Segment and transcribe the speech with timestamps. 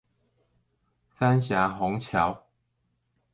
[1.11, 2.47] 三峽虹橋